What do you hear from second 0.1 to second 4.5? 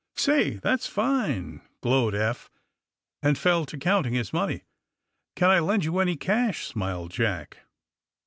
''Say, that's fine," glowed Eph, and fell to counting his